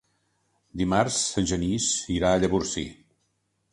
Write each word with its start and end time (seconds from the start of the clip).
Dimarts 0.81 1.19
en 1.41 1.47
Genís 1.53 1.91
irà 2.17 2.33
a 2.33 2.41
Llavorsí. 2.45 2.87